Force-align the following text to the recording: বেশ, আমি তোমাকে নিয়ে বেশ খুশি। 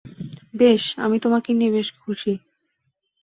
বেশ, 0.53 0.83
আমি 0.97 1.17
তোমাকে 1.19 1.49
নিয়ে 1.53 1.71
বেশ 1.71 1.87
খুশি। 1.99 2.33